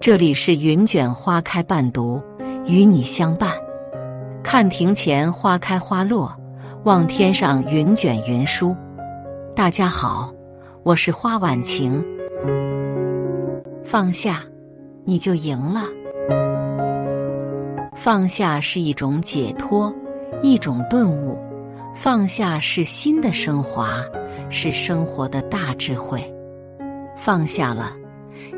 [0.00, 2.22] 这里是云卷花开伴读，
[2.66, 3.50] 与你相伴。
[4.42, 6.34] 看庭前花开花落，
[6.84, 8.76] 望天上云卷云舒。
[9.54, 10.32] 大家好，
[10.82, 12.04] 我是花晚晴。
[13.84, 14.42] 放下，
[15.04, 15.82] 你就赢了。
[17.94, 19.92] 放下是一种解脱，
[20.42, 21.38] 一种顿悟。
[21.94, 24.02] 放下是心的升华，
[24.50, 26.22] 是生活的大智慧。
[27.16, 27.92] 放下了，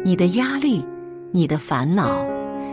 [0.05, 0.85] 你的压力。
[1.31, 2.25] 你的烦恼、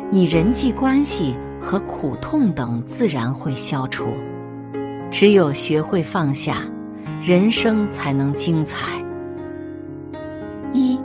[0.09, 4.05] 你人际关系和苦痛等自然会消除。
[5.11, 6.61] 只有学会放下，
[7.21, 9.03] 人生才能精彩。
[10.71, 10.97] 一，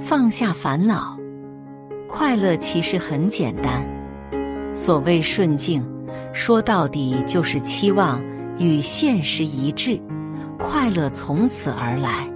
[0.00, 1.18] 放下烦恼，
[2.08, 3.86] 快乐其实很简单。
[4.72, 5.86] 所谓顺境，
[6.32, 8.22] 说到底就是期望
[8.58, 10.00] 与现实一致，
[10.58, 12.26] 快乐从此而来。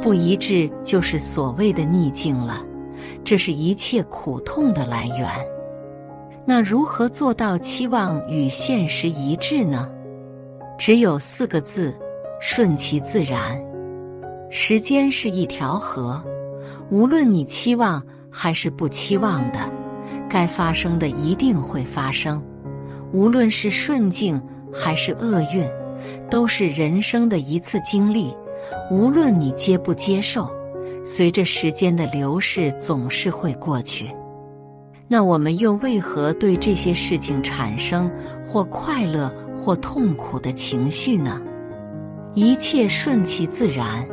[0.00, 2.64] 不一致，就是所谓的逆境了。
[3.24, 5.28] 这是一切苦痛的来源。
[6.44, 9.88] 那如何做到期望与现实一致呢？
[10.76, 11.96] 只有四个字：
[12.40, 13.62] 顺其自然。
[14.50, 16.22] 时间是一条河，
[16.90, 19.58] 无论你期望还是不期望的，
[20.28, 22.42] 该发生的一定会发生。
[23.12, 25.64] 无论是顺境还是厄运，
[26.28, 28.34] 都是人生的一次经历。
[28.90, 30.50] 无论你接不接受。
[31.04, 34.08] 随着时间的流逝，总是会过去。
[35.08, 38.10] 那我们又为何对这些事情产生
[38.44, 41.42] 或快乐或痛苦的情绪呢？
[42.34, 44.06] 一切顺其自然，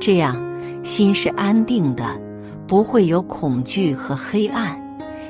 [0.00, 0.42] 这样
[0.82, 2.18] 心是安定的，
[2.66, 4.80] 不会有恐惧和黑暗，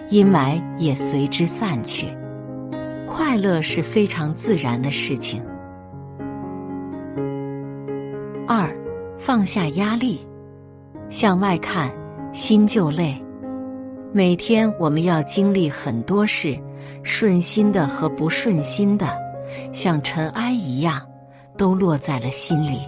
[0.08, 2.06] 阴霾也随之散去。
[3.08, 5.42] 快乐是非常自然的事情。
[8.46, 8.72] 二，
[9.18, 10.24] 放下压力。
[11.08, 11.90] 向外看，
[12.32, 13.22] 心就累。
[14.12, 16.58] 每天我们要经历很多事，
[17.02, 19.06] 顺心的和不顺心的，
[19.72, 21.00] 像尘埃一样，
[21.56, 22.80] 都落在了心里。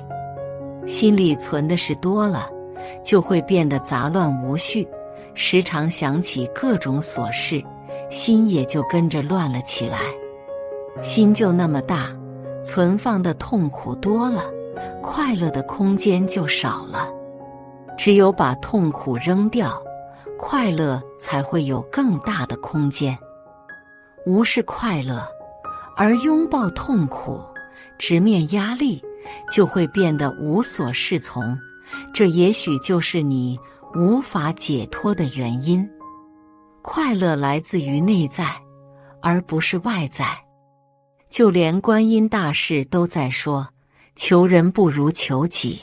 [0.86, 2.48] 心里存的事多了，
[3.04, 4.88] 就会变得杂乱无序，
[5.34, 7.62] 时常想起各种琐事，
[8.10, 9.98] 心也就跟着乱了起来。
[11.02, 12.08] 心就那么大，
[12.64, 14.42] 存放的痛苦多了，
[15.02, 17.08] 快乐的空间就少了。
[17.98, 19.82] 只有把痛苦扔掉，
[20.38, 23.18] 快乐才会有更大的空间。
[24.24, 25.28] 无视快乐，
[25.96, 27.42] 而拥抱痛苦，
[27.98, 29.02] 直面压力，
[29.50, 31.58] 就会变得无所适从。
[32.14, 33.58] 这也许就是你
[33.96, 35.86] 无法解脱的原因。
[36.82, 38.46] 快乐来自于内在，
[39.20, 40.24] 而不是外在。
[41.28, 43.70] 就连观音大士都在说
[44.14, 45.80] ：“求人不如求己，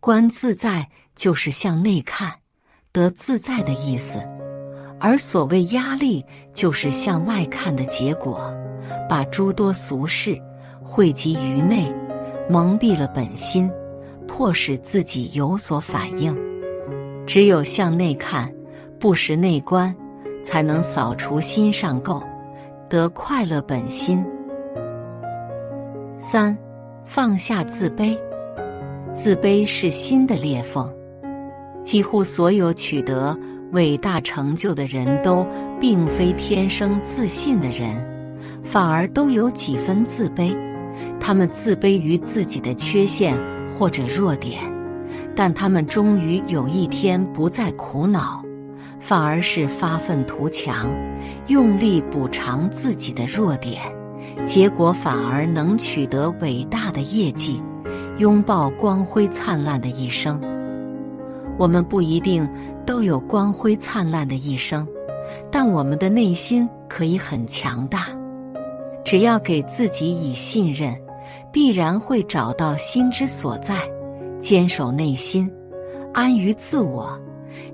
[0.00, 2.30] 观自在。”就是向内看，
[2.92, 4.20] 得自在的意思；
[5.00, 8.54] 而所谓压力，就是向外看的结果，
[9.08, 10.38] 把诸多俗事
[10.84, 11.92] 汇集于内，
[12.48, 13.68] 蒙蔽了本心，
[14.28, 16.36] 迫使自己有所反应。
[17.26, 18.52] 只有向内看，
[19.00, 19.92] 不识内观，
[20.44, 22.22] 才能扫除心上垢，
[22.88, 24.24] 得快乐本心。
[26.18, 26.56] 三，
[27.04, 28.16] 放下自卑，
[29.12, 30.95] 自卑是心的裂缝。
[31.86, 33.38] 几乎所有取得
[33.70, 35.46] 伟大成就的人都
[35.80, 38.04] 并非天生自信的人，
[38.64, 40.52] 反而都有几分自卑。
[41.20, 43.38] 他们自卑于自己的缺陷
[43.70, 44.60] 或者弱点，
[45.36, 48.42] 但他们终于有一天不再苦恼，
[48.98, 50.90] 反而是发愤图强，
[51.46, 53.80] 用力补偿自己的弱点，
[54.44, 57.62] 结果反而能取得伟大的业绩，
[58.18, 60.55] 拥抱光辉灿烂的一生。
[61.58, 62.48] 我们不一定
[62.84, 64.86] 都有光辉灿烂的一生，
[65.50, 68.06] 但我们的内心可以很强大。
[69.04, 70.94] 只要给自己以信任，
[71.52, 73.76] 必然会找到心之所在，
[74.40, 75.50] 坚守内心，
[76.12, 77.18] 安于自我。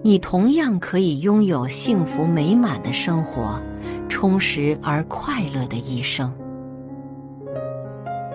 [0.00, 3.60] 你同样可以拥有幸福美满的生活，
[4.08, 6.32] 充实而快乐的一生。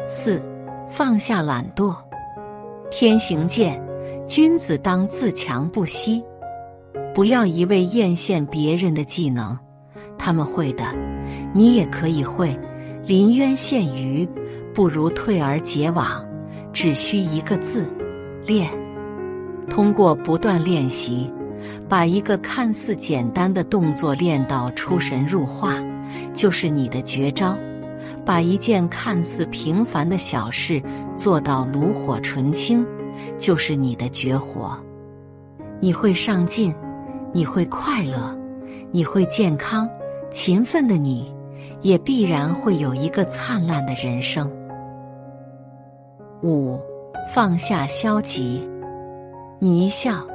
[0.07, 0.41] 四，
[0.89, 1.95] 放下懒惰。
[2.89, 3.81] 天行健。
[4.27, 6.21] 君子当自强不息，
[7.13, 9.57] 不要一味艳羡别人的技能，
[10.17, 10.83] 他们会的，
[11.53, 12.57] 你也可以会。
[13.05, 14.27] 临渊羡鱼，
[14.73, 16.25] 不如退而结网，
[16.73, 17.89] 只需一个字：
[18.45, 18.69] 练。
[19.69, 21.31] 通过不断练习，
[21.87, 25.73] 把一个看似简单的动作练到出神入化，
[26.33, 27.57] 就是你的绝招。
[28.25, 30.83] 把一件看似平凡的小事
[31.15, 32.85] 做到炉火纯青。
[33.37, 34.77] 就是你的绝活，
[35.79, 36.73] 你会上进，
[37.33, 38.37] 你会快乐，
[38.91, 39.89] 你会健康，
[40.31, 41.33] 勤奋的你，
[41.81, 44.51] 也必然会有一个灿烂的人生。
[46.43, 46.79] 五，
[47.33, 48.67] 放下消极，
[49.59, 50.25] 你一笑，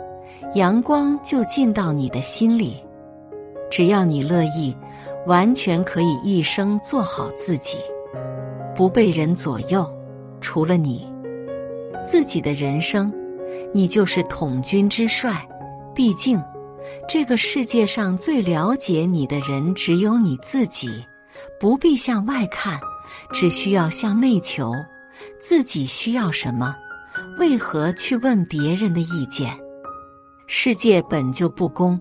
[0.55, 2.77] 阳光就进到你的心里。
[3.71, 4.77] 只要你乐意，
[5.27, 7.79] 完全可以一生做好自己，
[8.75, 9.87] 不被人左右。
[10.41, 11.12] 除了你，
[12.05, 13.13] 自己的人生，
[13.73, 15.47] 你就是统军之帅。
[15.95, 16.43] 毕竟，
[17.09, 21.05] 这个世界上最了解你的人只有你自己。
[21.59, 22.79] 不必向外看，
[23.33, 24.73] 只需要向内求。
[25.41, 26.75] 自己需要什么？
[27.39, 29.51] 为何去问别人的意见？
[30.47, 32.01] 世界本就不公。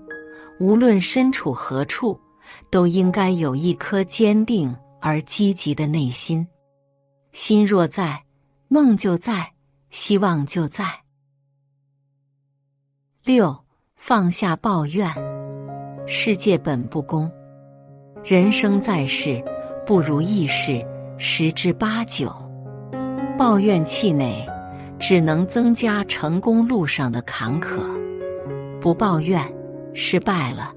[0.60, 2.20] 无论身处何处，
[2.70, 6.48] 都应该有一颗坚定而积极的内心。
[7.34, 8.22] 心若在，
[8.68, 9.52] 梦就在，
[9.92, 10.86] 希望就在。
[13.24, 13.56] 六，
[13.96, 15.08] 放下抱怨。
[16.08, 17.32] 世界本不公，
[18.24, 19.44] 人生在世，
[19.86, 20.84] 不如意事
[21.18, 22.34] 十之八九。
[23.38, 24.48] 抱怨气馁，
[24.98, 27.80] 只能增加成功路上的坎坷。
[28.80, 29.42] 不抱怨。
[29.94, 30.74] 失败了，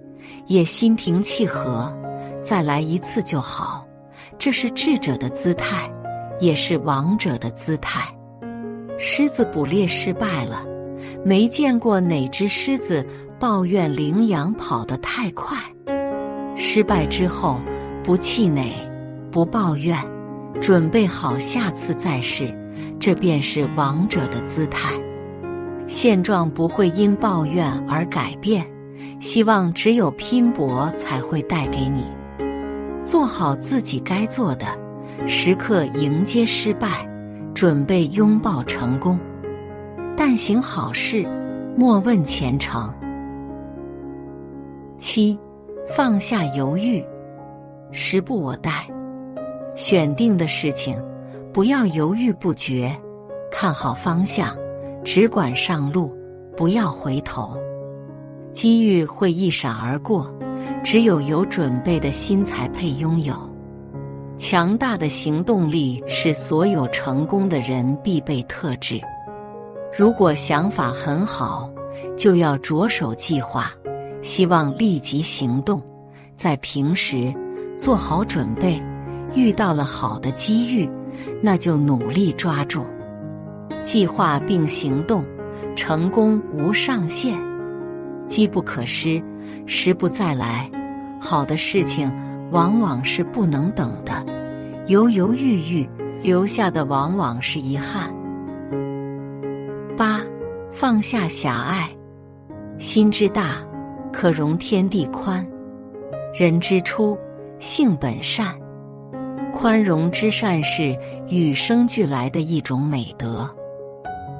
[0.48, 1.96] 也心平气和，
[2.42, 3.86] 再来一次就好。
[4.36, 5.88] 这是智者的姿态，
[6.40, 8.12] 也是王者的姿态。
[9.06, 10.64] 狮子捕猎失败了，
[11.22, 13.06] 没见过哪只狮子
[13.38, 15.58] 抱怨羚羊跑得太快。
[16.56, 17.60] 失败之后，
[18.02, 18.72] 不气馁，
[19.30, 19.94] 不抱怨，
[20.58, 22.56] 准备好下次再试，
[22.98, 24.94] 这便是王者的姿态。
[25.86, 28.66] 现状不会因抱怨而改变。
[29.20, 32.04] 希望只有拼搏才会带给你。
[33.04, 34.66] 做好自己该做的，
[35.26, 37.06] 时刻迎接失败，
[37.54, 39.18] 准备拥抱成功。
[40.16, 41.26] 但行好事，
[41.76, 42.92] 莫问前程。
[44.98, 45.38] 七，
[45.88, 47.04] 放下犹豫，
[47.92, 48.86] 时不我待。
[49.76, 50.96] 选定的事情，
[51.52, 52.92] 不要犹豫不决，
[53.50, 54.56] 看好方向，
[55.04, 56.16] 只管上路，
[56.56, 57.56] 不要回头。
[58.52, 60.32] 机遇会一闪而过，
[60.84, 63.34] 只有有准备的心才配拥有。
[64.36, 69.00] 强大的行动力是所有成功的人必备特质。
[69.96, 71.70] 如果想法很好，
[72.16, 73.70] 就要着手计划，
[74.22, 75.80] 希望立即行动。
[76.36, 77.32] 在平时
[77.78, 78.82] 做好准备，
[79.34, 80.90] 遇到了好的机遇，
[81.40, 82.84] 那就努力抓住，
[83.84, 85.24] 计划并行动，
[85.76, 87.38] 成功无上限。
[88.26, 89.22] 机不可失，
[89.64, 90.68] 时不再来。
[91.20, 92.12] 好的事情
[92.50, 94.24] 往往是不能等的，
[94.86, 95.88] 犹犹豫豫
[96.22, 98.14] 留下的往往是遗憾。
[99.96, 100.20] 八，
[100.72, 101.88] 放下狭隘，
[102.78, 103.56] 心之大，
[104.12, 105.46] 可容天地宽。
[106.34, 107.18] 人之初，
[107.58, 108.54] 性本善，
[109.52, 110.98] 宽容之善是
[111.28, 113.48] 与生俱来的一种美德。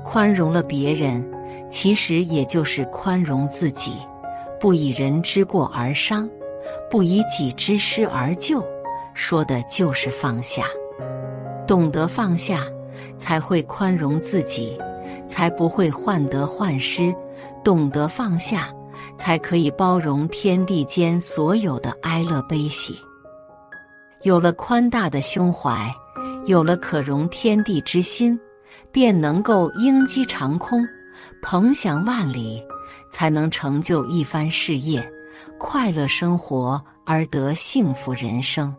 [0.04, 1.24] 宽容了别人。
[1.70, 3.92] 其实也就是宽容自己，
[4.60, 6.28] 不以人之过而伤，
[6.90, 8.64] 不以己之失而救，
[9.14, 10.64] 说的就是放下。
[11.66, 12.60] 懂得放下，
[13.18, 14.78] 才会宽容自己，
[15.26, 17.14] 才不会患得患失；
[17.64, 18.68] 懂得放下，
[19.16, 22.98] 才可以包容天地间所有的哀乐悲喜。
[24.22, 25.90] 有了宽大的胸怀，
[26.46, 28.38] 有了可容天地之心，
[28.90, 30.86] 便能够鹰击长空。
[31.42, 32.62] 鹏翔万里，
[33.10, 35.06] 才能成就一番事业，
[35.58, 38.74] 快乐生活而得幸福人生。